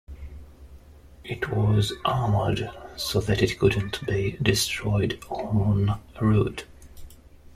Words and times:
It 1.23 1.51
was 1.51 1.93
armoured 2.03 2.71
so 2.97 3.19
that 3.19 3.43
it 3.43 3.59
couldn't 3.59 4.03
be 4.07 4.31
destroyed 4.41 5.23
en 5.37 5.93
route. 6.19 6.65